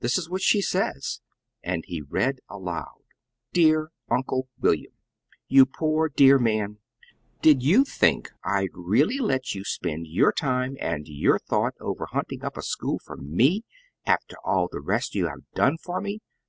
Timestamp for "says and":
0.60-1.84